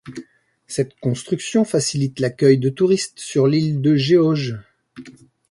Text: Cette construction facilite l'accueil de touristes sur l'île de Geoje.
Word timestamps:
Cette 0.65 0.97
construction 0.99 1.63
facilite 1.63 2.19
l'accueil 2.19 2.57
de 2.57 2.71
touristes 2.71 3.19
sur 3.19 3.45
l'île 3.45 3.81
de 3.83 3.95
Geoje. 3.97 4.57